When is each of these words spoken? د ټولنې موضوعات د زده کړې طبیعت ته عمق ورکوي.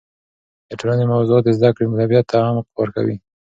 د 0.67 0.71
ټولنې 0.79 1.05
موضوعات 1.13 1.43
د 1.45 1.49
زده 1.57 1.69
کړې 1.75 1.85
طبیعت 2.01 2.25
ته 2.31 2.37
عمق 2.47 2.67
ورکوي. 2.81 3.17